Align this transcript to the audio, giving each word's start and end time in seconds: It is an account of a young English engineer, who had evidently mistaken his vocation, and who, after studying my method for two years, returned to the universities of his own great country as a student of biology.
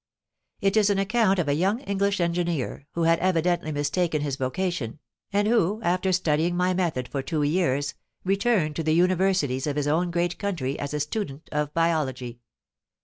It 0.61 0.75
is 0.75 0.89
an 0.89 0.97
account 0.97 1.37
of 1.37 1.47
a 1.47 1.53
young 1.53 1.79
English 1.81 2.19
engineer, 2.19 2.87
who 2.93 3.03
had 3.03 3.19
evidently 3.19 3.71
mistaken 3.71 4.23
his 4.23 4.35
vocation, 4.35 4.97
and 5.31 5.47
who, 5.47 5.79
after 5.83 6.11
studying 6.11 6.57
my 6.57 6.73
method 6.73 7.07
for 7.07 7.21
two 7.21 7.43
years, 7.43 7.93
returned 8.23 8.75
to 8.77 8.83
the 8.83 8.95
universities 8.95 9.67
of 9.67 9.75
his 9.75 9.85
own 9.87 10.09
great 10.09 10.39
country 10.39 10.79
as 10.79 10.95
a 10.95 10.99
student 10.99 11.47
of 11.51 11.71
biology. 11.75 12.39